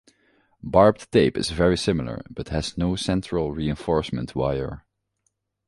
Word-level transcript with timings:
Barbed 0.63 1.11
tape 1.11 1.37
is 1.37 1.51
very 1.51 1.77
similar, 1.77 2.23
but 2.27 2.49
has 2.49 2.75
no 2.75 2.95
central 2.95 3.51
reinforcement 3.51 4.33
wire. 4.35 4.83